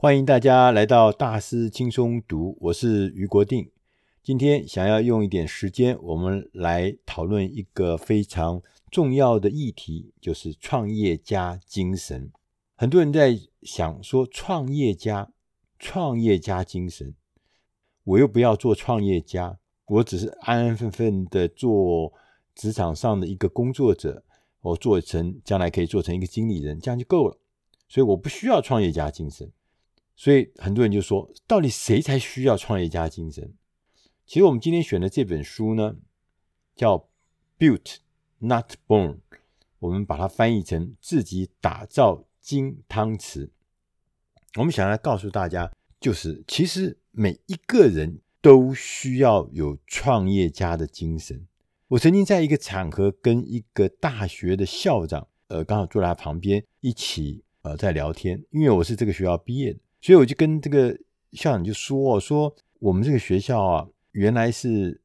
[0.00, 3.68] 欢迎大家来到大师轻松读，我是余国定。
[4.22, 12.30] 今天想要用一点时间，我们来讨论一个非常重要的议题，就是创业家精神。
[12.76, 15.32] 很多人在想说，创业家，
[15.80, 17.16] 创业家精神，
[18.04, 22.12] 我又不要做创业家，我只是安安分分的做
[22.54, 24.22] 职场上的一个工作者，
[24.60, 27.36] 我做成将来可以做成一个经理人，这样就够了。
[27.88, 29.50] 所以我不需要创业家精神。
[30.20, 33.54] 所以很多人就说，到底谁才需要创业家精神？
[34.26, 35.94] 其实我们今天选的这本书呢，
[36.74, 36.98] 叫
[37.56, 37.98] 《Built
[38.38, 39.12] Not Born》，
[39.78, 43.50] 我们把它翻译成“自己打造金汤匙”。
[44.58, 51.46] 我们想来告诉大家，就是其实每一个人都需要有创业家的精神。
[51.86, 59.78] 我曾经在一个场合跟一个大学的校长，呃，刚好坐在他旁边一起呃在聊天，因为我是这个学校毕业的。
[60.00, 60.96] 所以我就跟这个
[61.32, 65.00] 校长就说：“说我们这个学校啊，原来是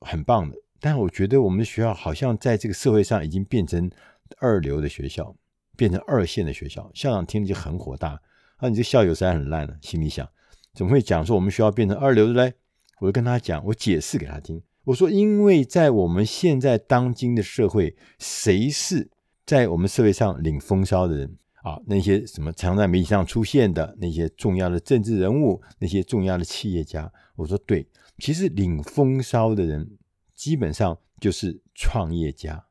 [0.00, 3.90] 很棒的，但我觉得我们的学校好像在这个社会上已经变成
[4.38, 5.36] 二流的学校，
[5.76, 8.20] 变成二线的学校。”校长听了就很火大，
[8.56, 10.26] 啊，你这校友实在很烂了，心里想：
[10.72, 12.54] 怎么会讲说我们学校变成二流的嘞？
[13.00, 19.10] 我就跟他讲，我解释给他听，我说：因为在我们现在当今的社会，谁是
[19.44, 21.36] 在我们社会上领风骚的人？
[21.66, 27.84] 啊，那些什么常在媒体上出现的那些重要的政治人物，那些重要的企业家，我说对，
[28.18, 29.98] 其实领风骚的人
[30.32, 32.64] 基本上就是创业家。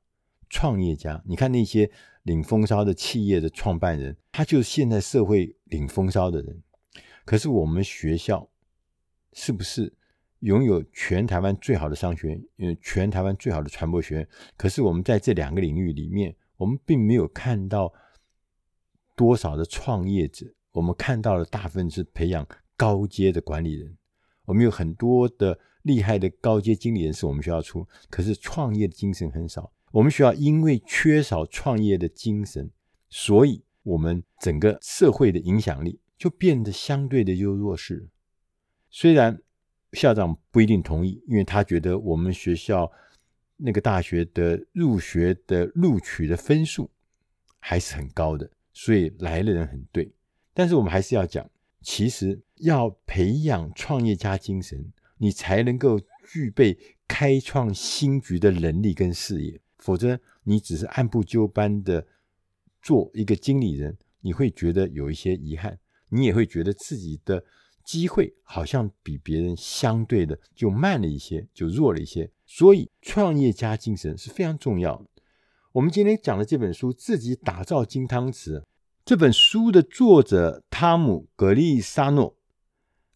[0.50, 1.92] 创业家，你看那些
[2.24, 6.64] 领风骚的企业的创办人，他就是现在社会领风骚的人。
[7.26, 8.48] 可是我们学校
[9.34, 9.92] 是不是
[10.40, 14.28] 拥有全台湾最好的商学院，全台湾最好的传播学院？
[14.56, 17.92] 可是我们在这两个领域里面，我们并没有看到。
[19.16, 23.98] 多少的创业者，我们看到的大部分是培养高阶的管理人。
[24.46, 29.72] 我们有很多的厉害的高阶经理人是我们学校出，可是创业的精神很少。
[29.92, 32.70] 我们学校因为缺少创业的精神，
[33.09, 38.09] 所以我们整个社会的影响力就变得相对的就弱势。
[38.90, 39.42] 虽然
[39.94, 42.92] 校长不一定同意，因为他觉得我们学校
[43.56, 46.92] 那个大学的入学的录取的分数
[47.59, 48.52] 还是很高的。
[48.78, 50.12] 所以来的人很对，
[50.53, 51.50] 但是我们还是要讲，
[51.81, 55.97] 其实要培养创业家精神，你才能够
[56.28, 56.78] 具备
[57.08, 59.62] 开创新局的能力跟视野。
[59.78, 62.06] 否则，你只是按部就班的
[62.81, 67.42] 做一个经理人，你会觉得有一些遗憾，你也会觉得自己的
[67.86, 72.30] 机会好像比别人相对的就慢了一些，就弱了一些。
[72.46, 75.06] 所以，创业家精神是非常重要的。
[75.75, 78.59] 我们今天讲的这本书《自己打造金汤匙》，
[79.03, 82.38] 这本书的作者汤姆·格利沙诺，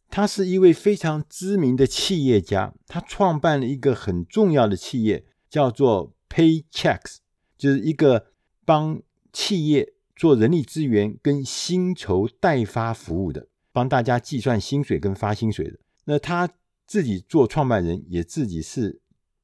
[0.10, 7.20] 他是一位非常知名的企业家，他创办了一个很重要的企业，叫做 Paychex，
[7.58, 8.34] 就是一个
[8.66, 15.80] 帮企业做人力资源跟薪酬代发服务的，帮大家计算薪水跟发薪水的。
[16.04, 16.50] 那他
[16.86, 19.00] 自己做创办人，也自己是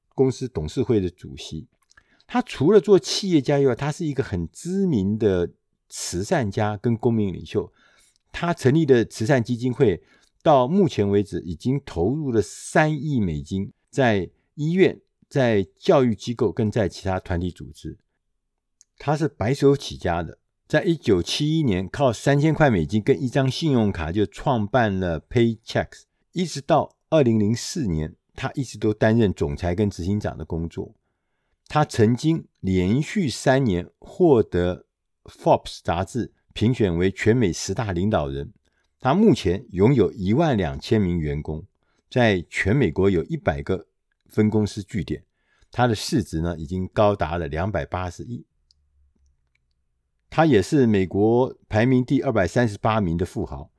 [0.09, 1.69] 公司董事会的主席。
[2.27, 5.51] 他除了做企业家以外，他是一个很知名的
[5.89, 7.71] 慈善家跟公民领袖。
[8.31, 10.03] 他成立的慈善基金会
[10.43, 14.99] 到目前为止已经投入了三亿美金，在医院、
[15.29, 17.97] 在教育机构跟在其他团体组织。
[18.97, 26.03] 他是白手起家的，在一九七一年靠三千块美金跟一张信用卡就创办了 Paychex，
[26.33, 30.95] 一直到二零零四年，他一直都担任总裁跟执行长的工作。
[31.67, 34.85] 他曾经连续三年获得
[35.23, 38.53] Forbes 杂志评选为全美十大领导人。
[38.99, 41.65] 他目前拥有一万两千名员工，
[42.09, 43.87] 在全美国有一百个
[44.25, 45.23] 分公司据点。
[45.71, 48.45] 他的市值呢，已经高达了两百八十亿。
[50.29, 53.71] 他也是美国排名第二百三十八名的富豪。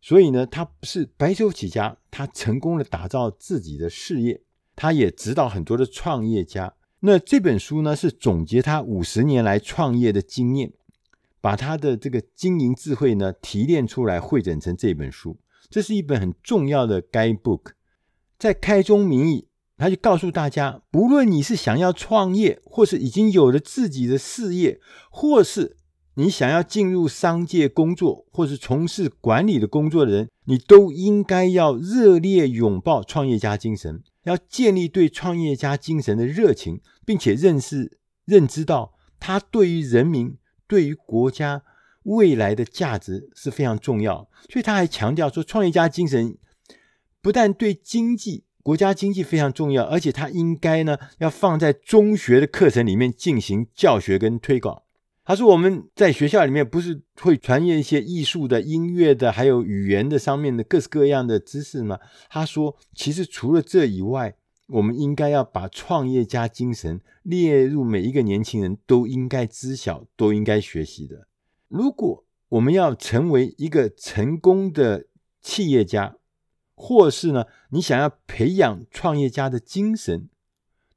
[0.00, 4.42] 所以呢，他是白手起家，他成功的打造自己的事业。
[4.74, 6.74] 他也指导很多的创业家。
[7.04, 10.72] 那这本书呢，是总结他五十年来创业的经验，
[11.40, 15.36] 把他的这个经营智慧呢提炼出来，汇整成这本书。
[15.68, 17.72] 这是一本很重要的 guidebook。
[18.38, 25.76] 在开宗明义，他就告诉大家，不论你是想要创业，或是已经有了自己的事业，或是
[26.14, 34.04] 你想要进入商界工作，或是从事管理的工作的人，你都应该要热烈拥抱创业家精神。
[34.24, 40.36] 要建立对创业家精神的热情，并且认识、认知到他对于人民、
[40.66, 41.62] 对于国家
[42.04, 44.28] 未来的价值是非常重要。
[44.50, 46.36] 所以他还强调说，创业家精神
[47.20, 54.82] 不但对经济、国家经济非常重要，而且他应该呢要放在中学的课程里面进行教学跟推广。
[55.24, 61.96] 他说：“我们在学校里面不是会传阅一些艺术的、音乐的，还有语言的上面的各式各样的知识吗？”
[62.28, 64.34] 他说：“其实除了这以外，
[64.66, 71.28] 我们应该要把创业家精神列入每一个年轻人都应该知晓、都应该学习的。
[71.68, 75.06] 如果我们要成为一个成功的
[75.40, 76.16] 企业家，
[76.74, 80.28] 或是呢，你想要培养创业家的精神，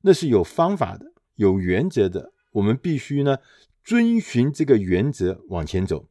[0.01, 2.33] 那是有方法的、有原则的。
[2.53, 3.37] 我们必须呢。”
[3.85, 6.09] 遵循这个原则往前走。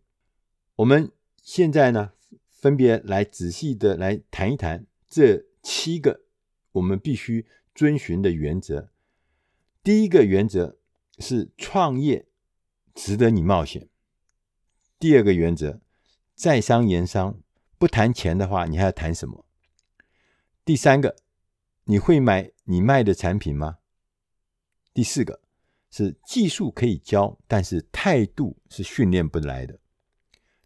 [0.77, 1.11] 我们
[1.43, 2.13] 现在呢，
[2.49, 6.23] 分别来仔细的来谈一谈这七个
[6.71, 8.91] 我们必须遵循的原则。
[9.83, 10.79] 第一个原则
[11.19, 12.29] 是创业
[12.95, 13.89] 值得你冒险。
[15.01, 15.81] 第二个原则，
[16.37, 17.41] 在商言商，
[17.77, 19.45] 不谈钱的话，你还要谈什么？
[20.65, 21.17] 第三个，
[21.85, 23.79] 你会买你卖的产品吗？
[24.95, 25.44] 第四个。
[25.97, 29.79] 是技术可以教，但是态度是训练不来的。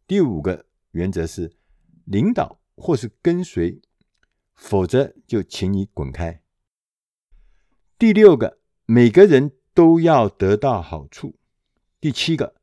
[0.07, 1.53] 第五个原则是
[2.07, 3.83] 领导或是跟随，
[4.55, 6.41] 否则就请你滚开。
[7.99, 11.37] 第六个，每个人都要得到好处。
[12.01, 12.55] 第七个，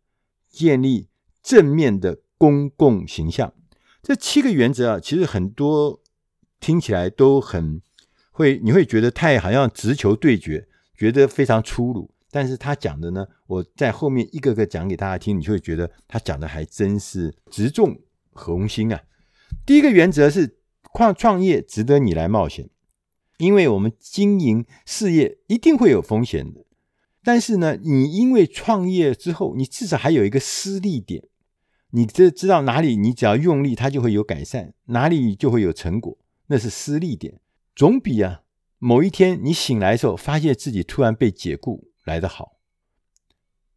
[0.49, 1.09] 建立
[1.43, 3.53] 正面的公共形象。
[4.01, 6.01] 这七个原则啊，其实很多
[6.59, 7.79] 听起来都很
[8.31, 12.14] 会，你会觉得太好像直球对决，觉得非常粗鲁。
[12.35, 17.97] 但是他讲的呢，我在后面一个个讲给大家听，你就会觉得他讲的还真是直中
[18.33, 19.01] 红心啊。
[19.65, 20.57] 第一个原则是
[20.93, 22.69] 创创业值得你来冒险，
[23.37, 26.65] 因为我们经营事业一定会有风险的。
[27.23, 31.23] 但是呢，你因为创业之后，你至少还有一个施力点，
[31.91, 36.17] 你这知道哪里你只要用力，它就会有改善，哪里就会有成果，
[36.47, 37.39] 那是施力点，
[37.73, 38.41] 总比啊
[38.77, 41.87] 某一天你醒来的时候，发现自己突然被解雇。
[42.05, 42.57] 来得好，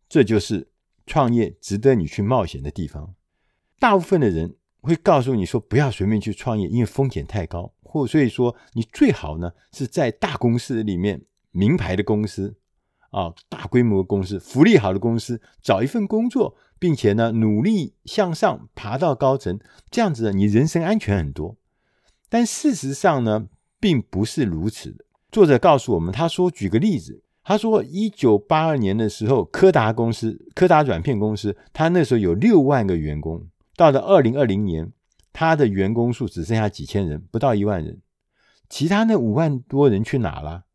[0.08, 0.70] 这就是
[1.06, 3.14] 创业值得你去冒险的地方。
[3.78, 7.72] 大部分的人会告诉你说，不要随便去创业，因为风险太高。
[7.82, 12.58] 或所以说，你最好呢是在大公司里面，名牌的公司
[13.10, 19.58] 啊，大规模的公司，福利好的公司，找一份工作，并且呢努力向上爬到高层，
[19.90, 21.56] 这样子呢，你人身安全很多。
[22.28, 23.48] 但事实上呢，
[23.80, 25.06] 并不是如此的。
[25.32, 27.22] 作者告诉我们，他说，举个例子。
[27.48, 33.48] 他说，一九八二年的时候，柯达公司、柯达软片公司，他那时候有六万个员工。
[33.74, 34.92] 到了二零二零年，
[35.32, 38.02] 他的员工数只剩下几千人，不到一万人。
[38.68, 40.66] 其他那五万多人去哪了？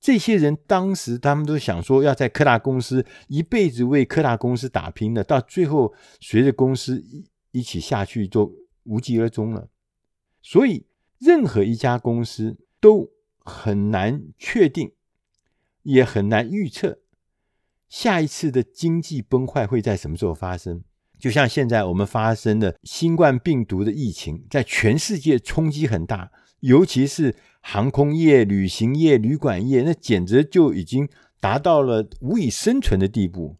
[0.00, 8.54] 这些人当时他们都想说，要在柯达公司一辈子为柯达公司打拼的，到最后随着公司一一起下去，就
[8.84, 9.68] 无疾而终了。
[10.40, 10.86] 所以，
[11.18, 14.92] 任何一家公司都很难确定。
[15.86, 16.98] 也很难预测
[17.88, 20.82] 下一次的经济崩坏会在什么时候发生。
[21.16, 26.30] 就像现在我们发生的新冠病毒的疫情，在全世界冲击很大，
[26.60, 31.08] 尤其是航空业、旅行业、旅馆业，那简直就已经
[31.40, 33.56] 达到了无以生存的地步。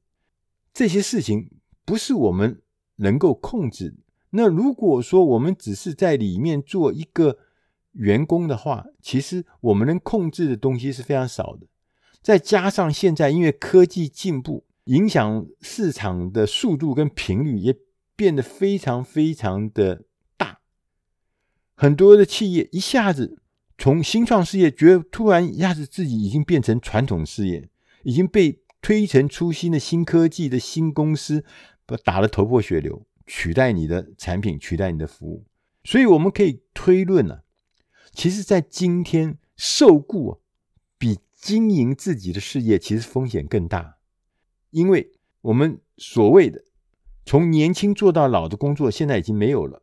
[0.74, 1.50] 这些事情
[1.84, 2.60] 不是我们
[2.96, 3.94] 能够控制。
[4.30, 7.38] 那如果说我们只是在里面做一个
[7.92, 11.66] 员工的话，其实我们能控制的东西是非常少的。
[12.26, 17.76] 再加上现在因为科技进步，影响市场的速度跟频率也
[18.16, 20.06] 变得非常非常的
[20.36, 20.58] 大，
[21.76, 23.38] 很多的企业一下子
[23.78, 27.68] 从新创事业，觉得突然一下子自己已经变成传统事业，
[28.02, 31.44] 已经被推陈出新的新科技的新公司
[31.86, 35.44] 不打得头破血流，取代你的产品，取代你的服务。
[35.84, 37.44] 所以我们可以推论啊，
[38.12, 40.38] 其实，在今天受雇啊，
[40.98, 43.98] 比经营自己的事业其实风险更大，
[44.70, 45.12] 因为
[45.42, 46.64] 我们所谓的
[47.24, 49.82] 从年轻做到老的工作现在已经没有了，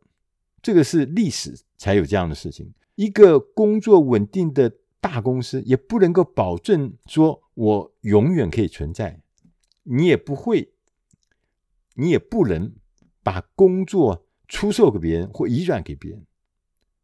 [0.60, 2.74] 这个是历史才有这样的事情。
[2.96, 9.20] 一个工作稳定的大公司也不能够保证说我永远可以存在，
[9.84, 10.72] 你也不会，
[11.94, 12.74] 你也不能
[13.22, 16.26] 把工作出售给别人或移转给别人，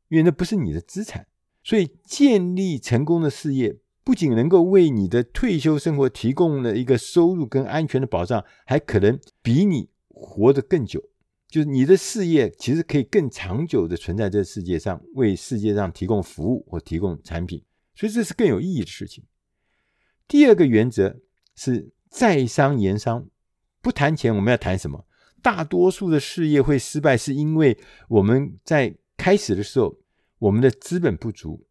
[0.08, 1.28] 因为那不是你的资产。
[1.62, 3.78] 所以建立成功的事业。
[4.02, 11.02] 不仅能够为你的退休生活提供了一个收入跟安全的保障，还可能比你活得更久。
[11.48, 17.62] 就是你的事业其实可以更长久的存在这世界上，为世界上提供服务或提供产品，
[17.94, 19.24] 所以这是更有意义的事情。
[20.28, 21.20] 第二个原则
[21.56, 23.26] 是在商言商，
[23.82, 25.04] 不谈钱，我们要谈什么？
[25.42, 27.76] 大多数的事业会失败，是因为
[28.08, 29.96] 我们在开始的时候，
[30.38, 31.66] 我们的资本不足，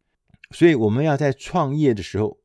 [0.50, 2.38] 所以我们要在创业的时候，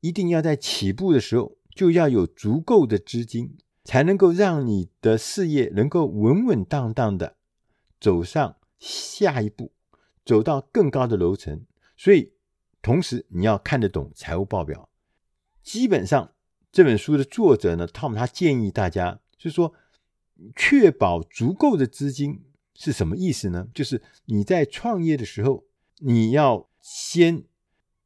[0.00, 7.36] 一定要在起步的时候就要有足够的资金，才能够让你的事业能够稳稳当当的
[8.00, 9.72] 走上下一步，
[10.24, 11.64] 走到更高的楼层。
[11.96, 12.32] 所以，
[12.82, 14.88] 同时你要看得懂财务报表。
[15.62, 16.32] 基本上，
[16.70, 19.72] 这本书的作者呢，Tom 他建议大家，就是说，
[20.54, 23.68] 确保足够的资金是什么意思呢？
[23.72, 25.64] 就是你在创业的时候，
[25.98, 27.42] 你要先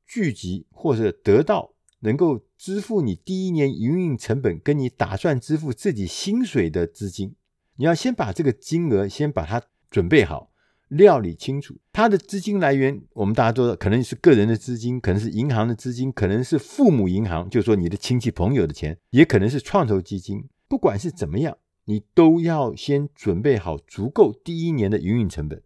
[0.07, 7.37] 聚集或者得到能够支付你第一年营运成本，跟你打算支付自己薪水的资金。
[7.77, 10.51] 你要先把这个金额先把它准备好。
[10.89, 20.49] 料理清楚，它的资金来源，我们大家都知道，可能是个人的资金，可能是银行的资金，可能是父母银行，就是说你的亲戚朋友的钱，也可能是创投基金。
[20.67, 25.63] 不管是怎么样，你都要先准备好足够第一年的营运成本。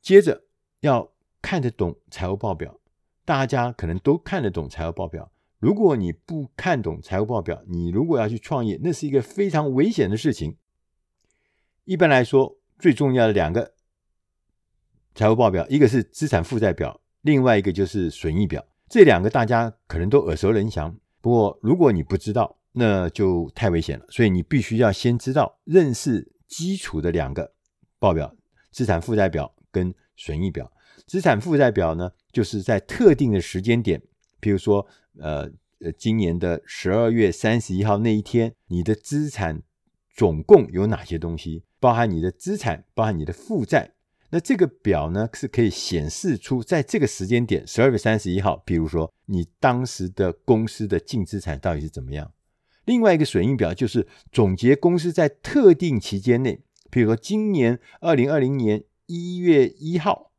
[0.00, 0.44] 接着
[0.80, 1.11] 要
[1.42, 2.80] 看得懂财务报表，
[3.26, 5.30] 大家可能都看得懂财务报表。
[5.58, 10.56] 如果你不看懂财务报表，你如果要去创业，那是一个非常危险的事情。
[11.84, 13.74] 一般来说，最重要的两个。
[15.14, 18.64] 财务报表，一个是资产负债表，另外一个就是损益表。
[18.88, 20.96] 这两个大家可能都耳熟能详。
[21.20, 24.06] 不过，如果你不知道，那就太危险了。
[24.08, 27.52] 所以，你必须要先知道、认识基础的两个
[27.98, 28.34] 报表：
[28.70, 30.72] 资产负债表跟损益表。
[31.12, 34.00] 资产负债表呢，就是在特定的时间点，
[34.40, 34.86] 譬如说，
[35.18, 35.42] 呃
[35.80, 39.60] 呃，今年的十二月三十一号那一天，你的资产
[40.16, 41.64] 总共有哪些东西？
[41.78, 43.92] 包含你的资产，包含你的负债。
[44.30, 52.32] 那这个表呢，是可以显示出在这个时间点，十二月三十一号，比如说你当时的公司的净资产到底是怎么样。
[52.86, 60.31] 另外一个损益表就是总结公司在特定期间内，比如说今年二零二零年一月一号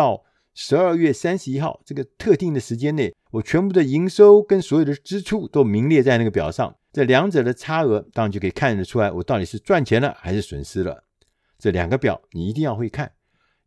[0.00, 6.74] 到十二月三十一号这个特定的时间内，我全部的营收跟所有的支出都名列在那个表上。
[6.90, 11.04] 这两者的差额，当然就可以看得出来，我到底是赚钱了还是损失了。
[11.58, 13.12] 这两个表你一定要会看。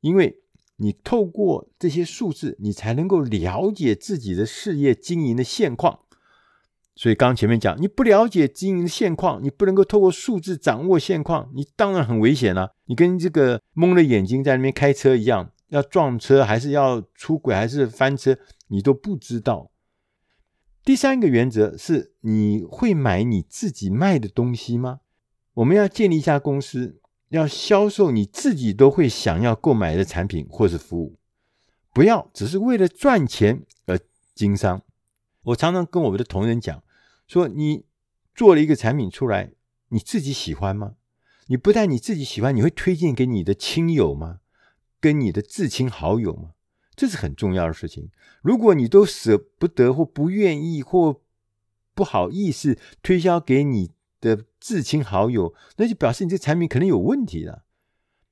[0.02, 0.40] 因为
[0.78, 6.00] 你透过这些数字，你才能够了解自己的事业经营的现况。
[6.96, 12.72] 所以刚前面讲，你不了解经营的现况，你不能够透过数字掌握现况，你当然很危险了。
[12.88, 18.38] 你跟这个蒙了眼睛在那边开车一样，要撞车还是要出轨还是翻车，
[18.68, 19.72] 你都不知道。
[20.86, 25.00] 第三个原则是，你会买你自己卖的东西吗？
[25.56, 27.00] 我们要建立一家公司。
[27.30, 31.18] 要销售你自己都会想要购买的产品或是服务，
[31.92, 34.00] 不要只是为了赚钱而
[34.36, 34.84] 经商。
[35.42, 36.84] 我常常跟我们的同仁讲，
[37.26, 37.86] 说你
[38.36, 39.52] 做了一个产品出来，
[39.90, 40.94] 你自己喜欢吗？
[41.48, 44.42] 你不但你自己喜欢，你会推荐给你的亲友吗？
[45.04, 46.52] 跟你的至亲好友吗？
[46.96, 48.10] 这是很重要的事情。
[48.42, 51.20] 如果你都舍不得或不愿意或
[51.94, 53.92] 不好意思推销给你
[54.22, 57.66] 的至亲好友，那就表示你这产品可能有问题了。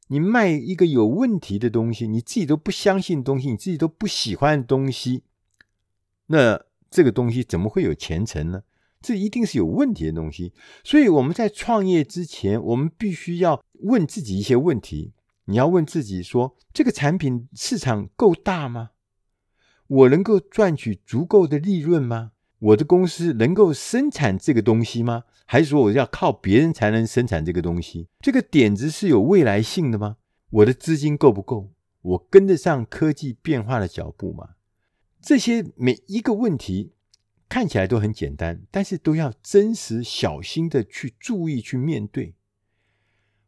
[0.08, 5.24] 你卖一个有问题的东西，你自己都不相信东西，你自己都不喜欢的东西，
[6.28, 8.64] 那这个东西怎么会有前程呢？
[9.02, 10.54] 这一定是有问题的东西。
[10.86, 15.12] 所以我们在创业之前，我们必须要问自己一些问题。
[15.46, 18.92] 你要问自己说：这个产品市场够大吗？
[19.88, 22.32] 我能够赚取足够的利润吗？
[22.60, 25.24] 我的公司能够生产这个东西吗？
[25.46, 28.08] 还是说我要靠别人才能生产这个东西？
[28.22, 30.18] 这个点子是有未来性的吗？
[30.50, 31.74] 我的资金够不够？
[32.02, 34.52] 我跟得上科技变化的脚步吗？
[35.22, 36.94] 这些每一个问题
[37.50, 42.36] 看起来都很简单，但是都要真实小心的去注意去面对。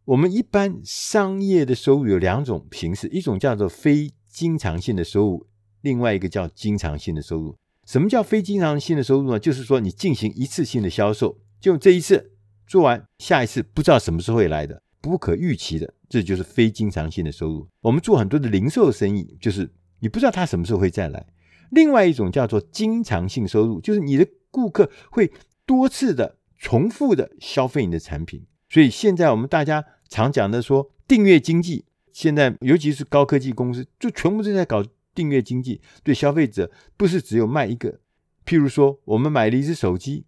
[0.06, 5.48] 我们一般商业的收入有两种形式，一种叫做非经常性的收入，
[5.82, 7.56] 另外一个叫经常性的收入。
[7.86, 9.40] 什么叫非经常性的收入呢？
[9.40, 12.32] 就是说你进行一次性的销售，就这一次
[12.68, 17.66] 做完，下一次不知道什么时候会来的，不可预期的，这就是非经常性的收入。
[17.82, 21.26] 我们做很多的零售生意，就是你不知道他什么时候会再来。
[21.72, 25.32] 另外一种叫做经常性收入，就是你的顾客会
[25.66, 28.46] 多次的、重复的消费你的产品。
[28.74, 34.84] 所以现在我们大家常讲的说订阅经济，现在尤其是高科技公司，就全部都在搞。
[35.16, 38.00] 订阅经济对消费者不是只有卖一个，
[38.48, 40.26] 譬如说我们买了一只手机，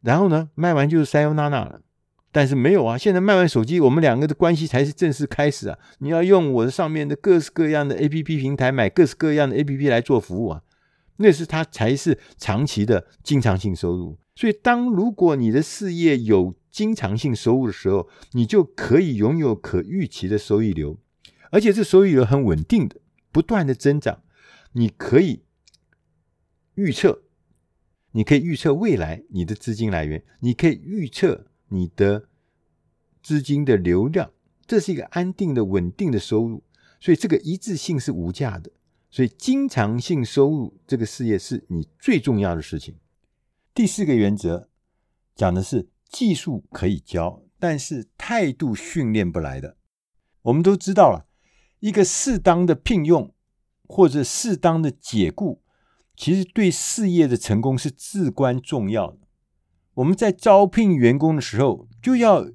[0.00, 1.82] 然后呢卖完就是 sayonara 了，
[2.32, 5.78] 但是没有啊，现在卖完手机，我们两个的关系才是正式开始啊！
[5.98, 10.62] 你要用我的上面的各式各样的 APP 平台买各式各样的 APP 来做服务啊，
[11.18, 14.16] 那是它才是长期的经常性收入。
[14.34, 20.98] 所以当如果你的事业有经常性收入的时候，你就可以拥有可预期的收益流，
[21.50, 23.00] 而且这收益流很稳定的，
[23.32, 24.22] 不断的增长。
[24.72, 25.40] 你可以
[26.74, 27.22] 预测，
[28.12, 32.28] 你可以预测未来你的资金来源，你可以预测你的
[33.22, 34.30] 资金的流量，
[34.66, 36.62] 这是一个安定的、稳定的收入。
[37.00, 38.70] 所以这个一致性是无价的。
[39.10, 42.96] 所以经常性收入这个事业是你最重要的事情。
[43.72, 44.68] 第四个原则
[45.34, 49.76] 讲的是技术可以教，但是态度训练不来的。
[50.42, 51.26] 我们都知道了，
[51.80, 53.34] 一个适当的聘用
[53.86, 55.62] 或者适当的解雇，
[56.16, 59.18] 其实对事业的成功是至关重要的。
[59.94, 62.46] 我们在招聘员工的时候，就要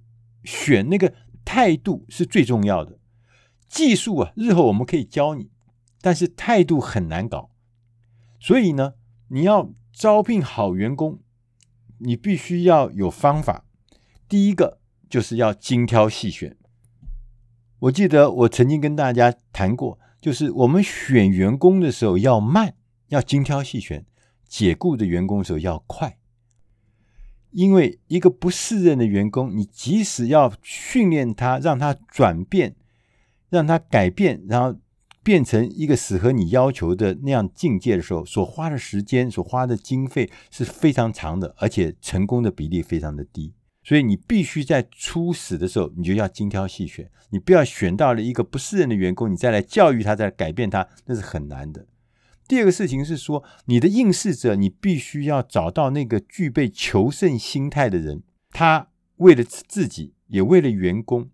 [0.43, 2.99] 选那个态度是最重要的。
[3.67, 5.49] 技术啊，日后我们可以教你。
[6.03, 7.51] 但是态度很难搞，
[8.39, 8.95] 所以呢，
[9.27, 11.19] 你要招聘好员工，
[12.03, 13.65] 你必须要有方法。
[14.27, 14.79] 第一个
[15.09, 16.57] 就是要精挑细选。
[17.79, 22.75] 我记得我曾经跟大家谈过，就是我们选员工的时候要慢，
[23.07, 24.03] 要精挑细选；
[24.47, 26.17] 解雇的员工的时候要快，
[27.51, 32.75] 因为一个不适任的员工，你即使要训练他，让他转变，
[33.49, 34.79] 让他改变，然后。
[35.23, 43.53] 变成一个适合你要求的那样境界的时候，所花的时间、所花的经费是非常长的，而且成功的比例非常的低。
[43.83, 51.85] 所以你必须在初始的时候，你就要精挑细选，你不要选到了一个不适任的员工，你再来教育他、再来改变他，那是很难的。
[52.47, 58.87] 第二个事情是说，你的应试者，你必须要找到那个具备求胜心态的人，他
[59.17, 61.29] 为了自己，也为了员工，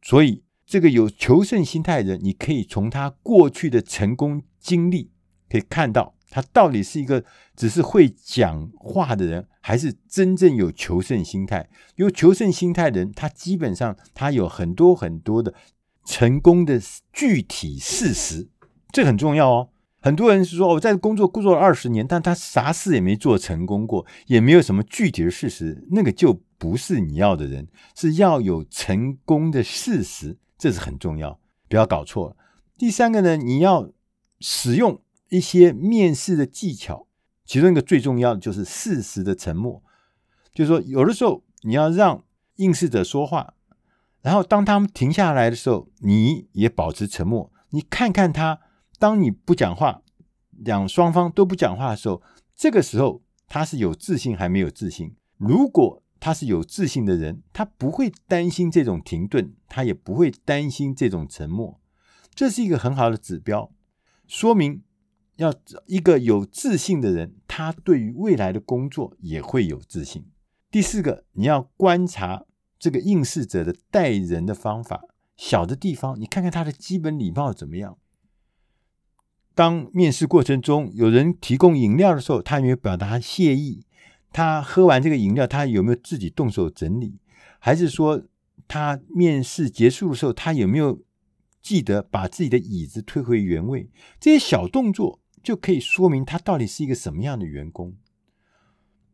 [0.00, 0.45] 所以。
[0.66, 5.10] 这个有求胜心态的人，你可以从他过去的成功经历
[5.48, 11.68] 可以看到，他到底是一个只是会讲话的人，还是真正有求胜心态。
[11.94, 15.54] 有求胜心态的人，他基本上他有很多很多的
[16.04, 16.80] 成功的
[17.12, 18.48] 具体事实，
[18.90, 19.68] 这很重要哦。
[20.00, 30.36] 很多人是说我在工作工作了二十年，但他啥事也没做成功过，也没有什么具体的事实，那个就不是你要的人，是要有成功的事实。
[30.58, 31.38] 这是很重要，
[31.68, 32.36] 不要搞错了。
[32.78, 33.90] 第三个呢，你要
[34.40, 37.06] 使用一些面试的技巧，
[37.44, 39.82] 其中一个最重要的就是适时的沉默。
[40.52, 42.24] 就是说，有的时候你要让
[42.56, 43.54] 应试者说话，
[44.22, 47.52] 然后当他们停下来的时候，你也保持沉默。
[47.70, 48.60] 你看看他，
[48.98, 50.02] 当你不讲话，
[50.50, 52.22] 两双方都不讲话的时候，
[52.54, 55.14] 这个时候他是有自信还没有自信？
[55.36, 61.80] 如果他是有自信的人，他不会担心这种停顿，他也不会担心这种沉默。
[62.34, 63.70] 这是一个很好的指标，
[64.26, 64.82] 说明
[65.36, 65.54] 要
[65.86, 70.26] 一个有自信的人，他对于未来的工作也会有自信。
[70.70, 72.44] 第四个，你要观察
[72.78, 75.04] 这个应试者的待人的方法，
[75.36, 77.96] 小的地方你看看他的基本礼貌怎么样。
[79.54, 83.85] 当面试过程中有人提供饮料的时候，他有没有表达谢意？
[84.36, 87.18] 他喝完这个饮料，他有没有自己动手整理？
[87.58, 88.22] 还是说
[88.68, 91.02] 他面试结束的时候，他有没有
[91.62, 93.88] 记得把自己的椅子退回原位？
[94.20, 97.96] 这些小动作就可以说明他到底是一个什么样的员工。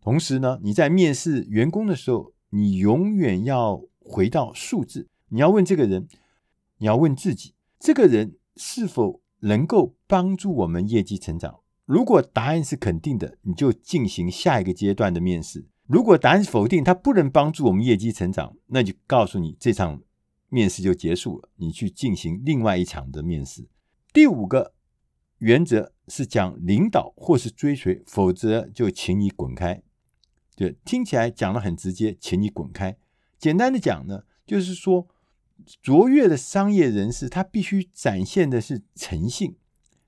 [0.00, 6.08] 同时呢，你在面试员工的时候，你永远要回到数字，你要问这个人，
[6.78, 11.61] 你要问自己，这个人是否能够帮助我们业绩成长？
[11.92, 20.00] 如果答案是肯定的，你就进行下一个阶段的面试；如果答案是否定，它不能帮助我们业绩成长，那就告诉你这场
[20.48, 23.68] 面试就结束了，你去进行另外一场的面试。
[24.11, 24.72] 第五个
[25.37, 29.83] 原则是讲领导或是追随，否则就请你滚开。
[30.57, 32.96] 对，听起来讲的很直接，请你滚开。
[33.38, 35.07] 简单的讲呢，就是说
[35.83, 39.57] 卓越的商业人士，他必须展现的是诚信，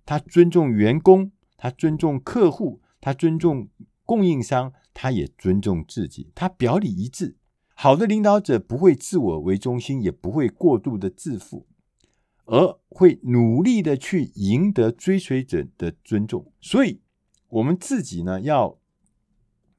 [0.07, 1.31] 他尊重员工。
[1.65, 3.71] 他尊重客户，他尊重
[4.05, 7.39] 供应商，他也尊重自己，他表里一致。
[7.75, 11.67] 好的领导者不会自我为中心，也不会过度的自负，
[12.45, 16.53] 而会努力的去赢得追随者的尊重。
[16.61, 17.01] 所以，
[17.49, 18.79] 我们自己呢，要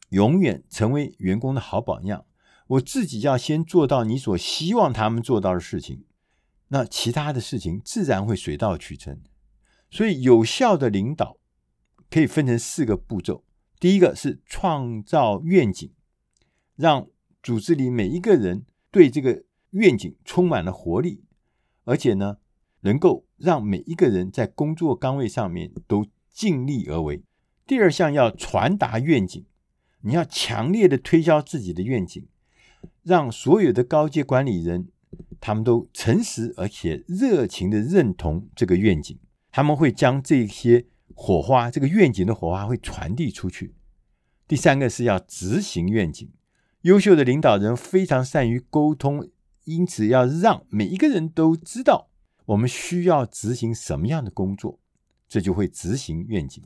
[0.09, 2.25] 永远成为员工的好榜样。
[2.65, 6.03] 我自己要先做到你所希望他们做到的事情，
[6.69, 9.21] 那其他的事情自然会水到渠成。
[9.91, 11.37] 所以，有效的领导。
[12.15, 13.43] 可以分成四个步骤。
[13.77, 15.91] 第一个是创造愿景，
[16.77, 17.09] 让
[17.43, 21.25] 组织里每一个人对这个愿景充满了活力，
[21.83, 22.37] 而且呢，
[22.83, 27.21] 能够让每一个人在工作岗位上面都尽力而为。
[27.67, 29.45] 第二项要传达愿景，
[29.99, 32.25] 你要强烈的推销自己的愿景，
[33.03, 34.87] 让所有的高阶管理人，
[35.41, 39.19] 他们都诚实而且热情地认同这个愿景。
[39.51, 43.73] 他们会将这些火花，这个愿景的火花会传递出去。
[44.47, 46.29] 第三个是要执行愿景。
[46.81, 49.27] 优秀的领导人非常善于沟通，
[49.63, 52.09] 因此要让每一个人都知道
[52.45, 54.79] 我们需要执行什么样的工作，
[55.27, 56.63] 这就会执行愿景。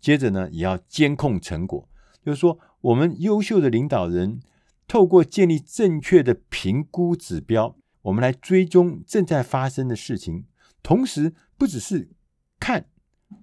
[0.00, 1.88] 接着呢，也要监控成果，
[2.24, 4.40] 就是说，我们优秀的领导人
[4.88, 10.46] 透过建立正确的评估指标，我们来追踪正在发生的事情。
[10.82, 12.10] 同时，不只是
[12.58, 12.86] 看，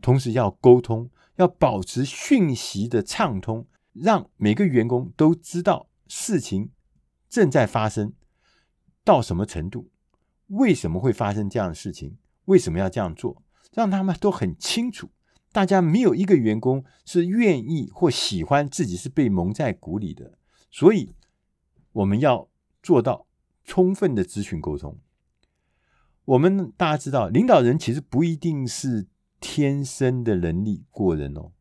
[0.01, 6.71] 同时要沟通，要保持讯息的畅通，让每个员工都知道事情
[7.29, 8.13] 正在发生
[9.03, 9.89] 到什么程度，
[10.47, 15.09] 为什么会发生这样的事情，为什么要这样做，让他们都很清楚。
[15.51, 20.37] 大家没有一个员工是愿意或喜欢自己是被蒙在鼓里的，
[20.69, 21.13] 所以
[21.91, 22.47] 我们要
[22.81, 23.27] 做到
[23.65, 24.97] 充分的咨询沟通。
[26.23, 29.07] 我们大家知道，领导人其实不一定是
[29.41, 31.51] 天生的能力过人哦。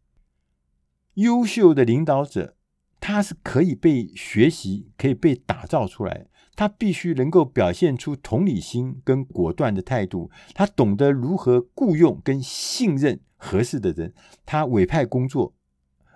[1.14, 2.54] 优秀的领导者，
[3.00, 6.28] 他是可以被学习、可以被打造出来。
[6.54, 10.30] 他必须能够表现出同理心跟果断的态度。
[10.52, 14.12] 他懂得如何雇佣跟信任合适的人。
[14.44, 15.54] 他委派工作，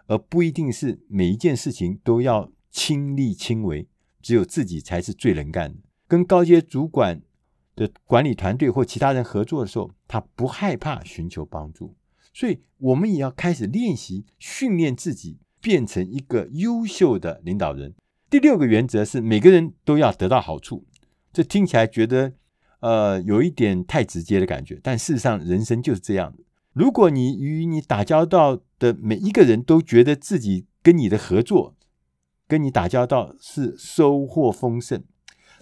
[0.07, 3.88] 而不一定是每一件事情都要亲力亲为，
[4.20, 5.81] 只有自己才是最能干的。
[6.07, 7.22] 跟高阶主管
[7.77, 11.95] 的管理团队或其他人合作的时候，他不害怕寻求帮助。
[12.33, 17.95] 所以，我们也要开始练习训练自己，变成一个优秀的领导人。
[18.29, 20.85] 第六个原则是每个人都要得到好处，
[21.33, 22.33] 这听起来觉得
[22.81, 26.43] 呃有一点太直接的感觉，但事实上人生就是这样的。
[26.73, 31.77] 如果你与你打交道的每一个人都觉得自己跟你的合作、
[32.49, 35.05] 跟你打交道是收获丰盛，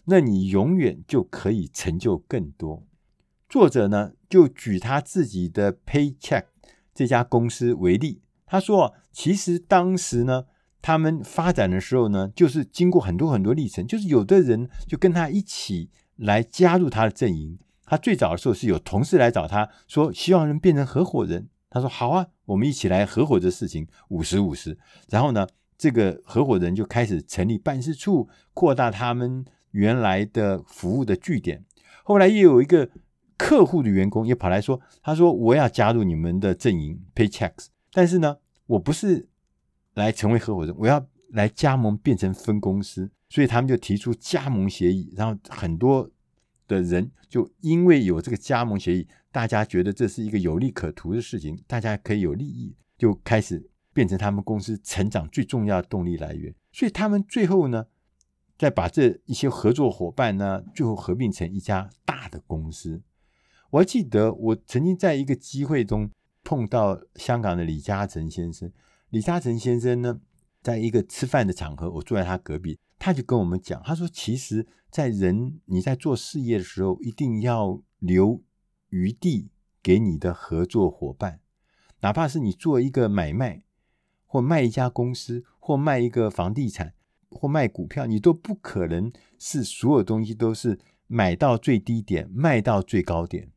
[0.04, 2.84] 那你永远就可以成就更多。
[3.48, 6.44] 作者呢就举他自己的 Paycheck
[6.94, 10.46] 这家公司为例，他说其实当时呢。
[10.84, 17.56] 他们发展的时候呢，就是经过很多很多历程，就是有的人就跟他一起来加入他的阵营。
[17.84, 21.48] 他最早的时候是有同事来找他说，希望能变成合伙人。
[21.70, 24.76] 他说好啊，我们一起来合伙这事情，五十五十。
[25.08, 25.46] 然后呢，
[25.78, 31.62] 这个合伙人就开始成立办事处，扩大他们原来的服务的据点。
[32.04, 32.88] 后来又有一个
[33.36, 39.28] 客户的员工也跑来说，他说我要加入你们的阵营，Paychecks，但是呢，我不是。
[39.94, 46.10] 来成为合伙人，我要来加盟变成分公司，所以他们就提出加盟协议，然后很多
[46.66, 56.54] 的人就因为有这个加盟协议，大家觉得这是一个有利可图的事情，大家可以有利益，就开始变成他们公司成长最重要的动力来源。
[56.72, 57.84] 所以他们最后呢，
[58.62, 63.02] 再把这一些合作伙伴呢，最后合并成一家大的公司。
[63.70, 66.08] 我还记得我曾经在一个机会中
[66.44, 68.70] 碰到香港的李嘉诚先生。
[69.10, 70.20] 李嘉诚先生呢，
[70.62, 78.40] 在一个吃饭的场合，我坐在他隔壁，他就跟我们讲，他说：“其实，在人你在做事业的时候，一定要留
[78.90, 79.50] 余地
[79.82, 81.40] 给你的合作伙伴，
[82.02, 83.64] 哪怕是你做一个买卖，
[84.24, 86.94] 或卖一家公司，或卖一个房地产，
[87.34, 93.50] 或卖股票，你都不可能是所有东西都是买到最低点，卖到最高点。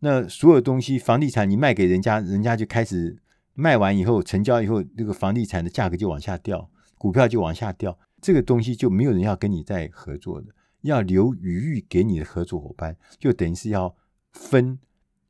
[0.00, 3.18] 那所有东西，房地产你卖给人家，人家就开始。”
[3.54, 10.54] 卖完以后，成交以后，那个房地产的价格就往下掉，股票就往下掉，这个东西就没有人要跟你再合作的。
[10.80, 13.94] 要留余裕给你的合作伙伴，就等于是要
[14.32, 14.78] 分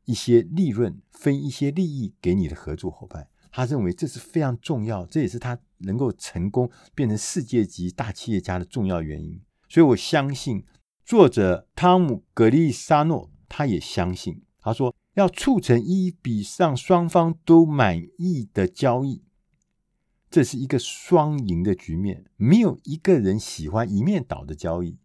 [0.04, 3.26] 一些利润，分一些利益给你的合作伙伴。
[3.52, 9.40] 他认为这是非常重要，这也是他能够成功变成世界级大企业家的重要原因。
[9.68, 10.64] 所以我相信
[11.04, 14.92] 作者汤姆·格利沙诺，他也相信，他说。
[15.14, 19.22] 要促成一笔让双方都满意的交易，
[20.30, 22.24] 这是一个双赢的局面。
[22.36, 24.98] 没有一个人喜欢一面倒的交易。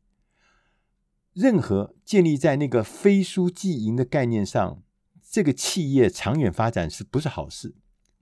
[1.34, 4.82] 任何建立在那个非输即赢的概念上，
[5.30, 7.76] 这个企业长远发展是不是好事？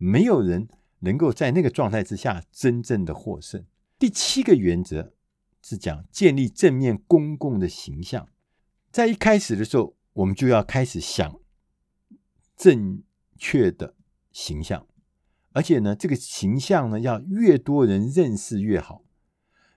[0.06, 0.68] 没有人
[1.00, 3.65] 能够在那个状态之下真正的获胜。
[3.98, 5.13] 第七个原则
[5.63, 8.30] 是讲建立正面公共的形象。
[8.91, 11.39] 在一开始的时候，我们就要开始想。
[12.56, 13.04] 正
[13.38, 13.96] 确的
[14.32, 14.88] 形象，
[15.52, 19.04] 而且呢，这个形象呢，要越多人认识越好。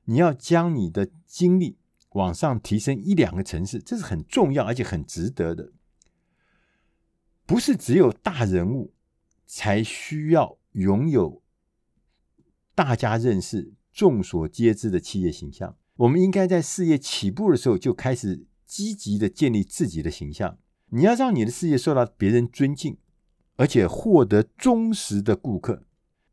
[0.05, 1.77] 你要将你的精力
[2.11, 5.73] 往上提升一两个层次，这是很重要而且很值得的。
[7.47, 8.93] 不是只有大人物
[9.49, 11.43] 才需要拥有
[12.75, 15.77] 大家认识、众所皆知的企业形象。
[15.97, 20.59] 我们应该在事业起步的时候就开始积极的建立自己的形象。
[20.91, 22.99] 你要让你的事业受到别人尊敬，
[23.57, 25.85] 而且获得忠实的顾客，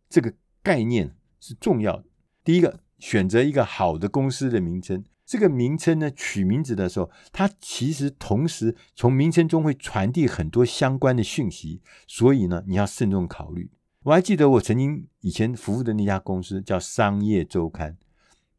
[0.09, 2.05] 这个概念是重要的。
[2.43, 5.03] 第一个，选择一个好的公司的名称。
[5.25, 13.71] 这个名称呢，取名字的时候，它其实同时从名称中会传递很多相关的讯息，所以呢，你要慎重考虑。
[14.03, 17.93] 我还记得我曾经以前服务的那家公司叫《商业周刊》，《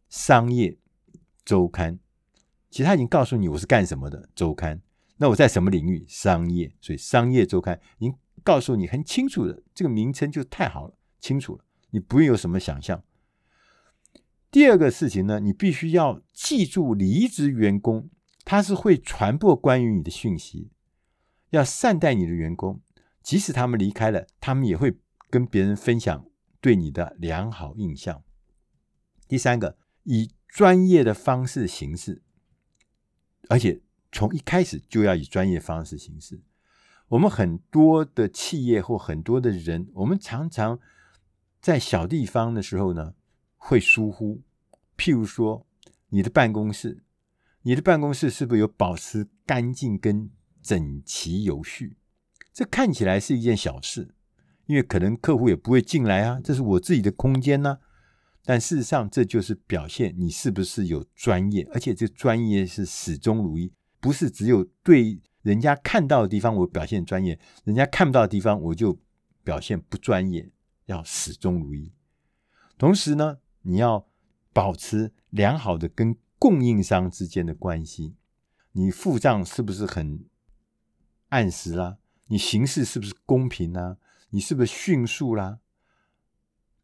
[0.09, 0.77] 商业
[1.45, 1.95] 周刊》，
[2.69, 4.83] 其实他已经告诉你我是干什么的周刊。
[5.19, 6.05] 那我在什么领域？
[6.09, 13.01] 商业，所以《商业周刊》已经告诉你很清楚的，这个名称就太好了，清楚了，你不用有什么想象。
[14.51, 18.09] 第二个事情呢，你必须要记住，离职员工
[18.45, 20.71] 他是会传播关于你的讯息，
[21.51, 22.81] 要善待你的员工，
[23.23, 24.97] 即使他们离开了，他们也会
[25.29, 26.25] 跟别人分享
[26.61, 28.23] 对你的良好印象。
[29.29, 32.23] 第三个，以专业的方式行事，
[33.49, 33.83] 而且
[34.13, 36.41] 从一开始就要以专业方式行事。
[37.09, 40.79] 我们很多的企业或很多的人，我们常常
[41.61, 43.16] 在小地方的时候呢，
[43.69, 44.41] 会疏忽。
[44.97, 45.67] 譬如说，
[46.11, 47.03] 你的办公室，
[47.63, 50.31] 你的办公室是不是有保持干净跟
[50.63, 51.97] 整齐有序？
[52.53, 54.15] 这看起来是一件小事，
[54.67, 57.81] 因为可能客户也不会进来啊，这是我自己的空间呢、
[58.45, 68.97] 但事实上，这就是表现你是不是有专业，而且这专业是始终如一，不是只有对人家看到的地方我表现专业，人家看不到的地方我就
[69.43, 70.49] 表现不专业，
[70.85, 71.93] 要始终如一。
[72.79, 74.07] 同时呢，你要。
[74.57, 78.17] 保持良好的跟供应商之间的关系，
[78.73, 80.25] 你付账是不是很
[81.29, 81.99] 按时啦？
[82.29, 83.99] 你行事是不是公平啦？
[84.31, 85.59] 你是不是迅速啦？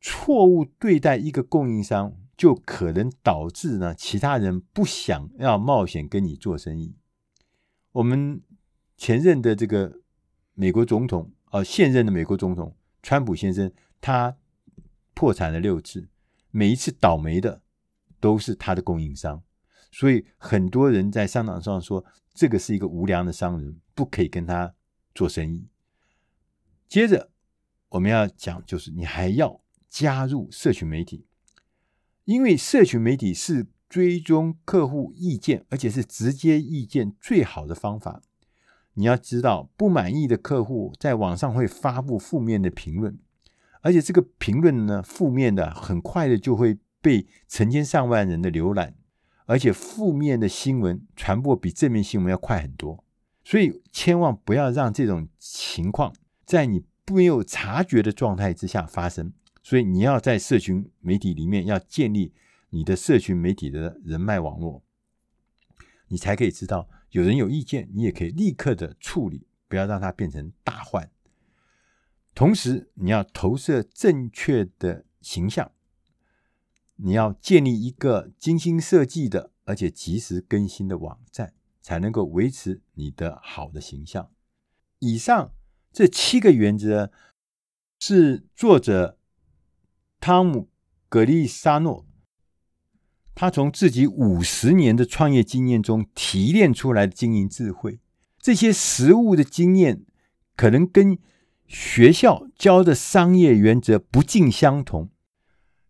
[0.02, 6.94] 错误对待一个供应商，就可能导致呢其他人不想要冒险跟你做生意。
[7.92, 8.42] 我们
[8.98, 10.00] 前任的这个
[10.52, 14.36] 美国总统，呃，现任的美国总统川普先生，他
[15.14, 16.10] 破产了六次。
[16.52, 17.62] 每一次倒霉的
[18.20, 19.42] 都是他的供应商，
[19.90, 24.74] 所以很多人在商场上说，这个是一个无良的商人，不可以跟他
[25.14, 25.66] 做生意。
[26.86, 27.30] 接着
[27.88, 31.26] 我们要讲，就是你还要加入社群媒体，
[32.24, 38.22] 因为社群媒体是追踪客户意见，而且是直接意见最好的方法。
[38.94, 43.18] 你要知道，不满意的客户在网上会发布负面的评论。
[43.82, 48.94] 而且这个评论呢，负面的很快的就会被成千上万人的浏览，
[49.46, 53.04] 而且负面的新闻传播比正面新闻要快很多，
[53.44, 56.14] 所以千万不要让这种情况
[56.46, 59.32] 在你没有察觉的状态之下发生。
[59.64, 62.32] 所以你要在社群媒体里面要建立
[62.70, 64.82] 你的社群媒体的人脉网络，
[66.08, 71.10] 你才可以知道有人有意见，你也可以立刻的处理，不要让它变成大患。
[72.34, 75.72] 同时，你要投射正确的形象，
[76.96, 84.30] 你要建立一个精心设计的而且及时更新的网站，才能够维持你的好的形象。
[84.98, 85.52] 以上
[85.92, 87.12] 这七个原则
[88.00, 89.18] 是作者
[90.18, 90.60] 汤姆·
[91.08, 92.06] 葛利沙诺
[93.34, 98.00] 他从自己五十年的创业经验中提炼出来的经营智慧。
[98.38, 100.04] 这些实物的经验
[100.56, 101.18] 可能跟
[101.72, 105.08] 学校教的商业原则不尽相同，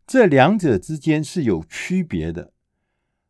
[0.07, 2.53] 这两者之间是有区别的。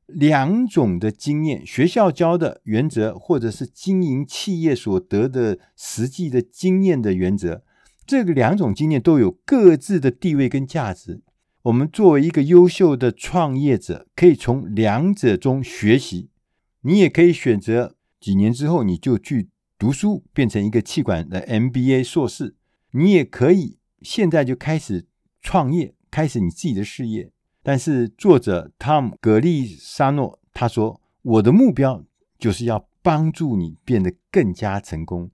[0.06, 7.64] 两种的经验，学校教的原则，或者是经营企业所得的实际的经验的原则，
[8.06, 11.22] 这个两种经验都有各自的地位跟价值。
[11.62, 16.28] 我们作为一个优秀的创业者，可以从两者中学习。
[16.82, 19.48] 你也可以选择几年之后你就去。
[19.82, 22.54] 读书变成一个气管的 MBA 硕士，
[22.92, 25.08] 你也可以现在就开始
[25.40, 27.32] 创业，开始你自己的事业。
[27.64, 32.04] 但是作者汤姆·格利沙诺他说：“我的目标
[32.38, 35.32] 就是要帮助你变得更加成功，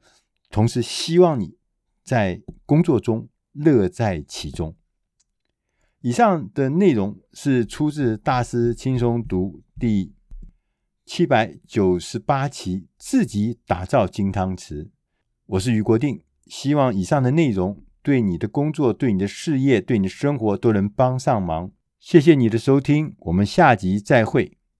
[0.49, 1.59] 同时希望你
[2.03, 4.75] 在工作中乐在其中。”
[6.01, 10.15] 以上的内容是出自《大师轻松读》第。
[11.11, 14.90] 七百九十八期，自己打造金汤匙。
[15.47, 21.71] 我是于国定，希望以上的内容对你的工作、对你的事业、对你的生活都能帮上忙。
[21.99, 24.58] 谢谢你的收听，我们下集再会。